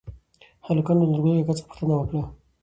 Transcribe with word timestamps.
هلکانو 0.67 1.01
له 1.01 1.07
نورګل 1.11 1.33
کاکا 1.37 1.53
څخه 1.57 1.67
پوښتنه 1.69 1.93
وکړه؟ 1.95 2.23